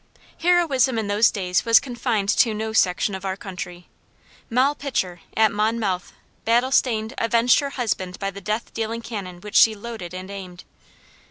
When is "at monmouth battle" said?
5.37-6.71